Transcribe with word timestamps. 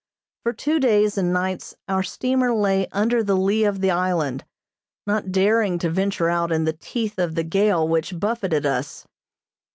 For 0.41 0.51
two 0.51 0.79
days 0.79 1.15
and 1.15 1.31
nights 1.31 1.75
our 1.87 2.01
steamer 2.01 2.51
lay 2.55 2.87
under 2.91 3.23
the 3.23 3.37
lee 3.37 3.65
of 3.65 3.81
the 3.81 3.91
island, 3.91 4.43
not 5.05 5.31
daring 5.31 5.77
to 5.77 5.91
venture 5.91 6.27
out 6.27 6.51
in 6.51 6.63
the 6.63 6.73
teeth 6.73 7.19
of 7.19 7.35
the 7.35 7.43
gale 7.43 7.87
which 7.87 8.19
buffeted 8.19 8.65
us. 8.65 9.05